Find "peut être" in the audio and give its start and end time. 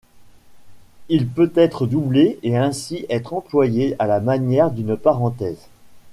1.27-1.85